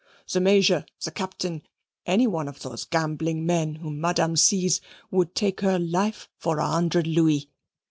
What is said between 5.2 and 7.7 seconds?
take her life for a hundred louis.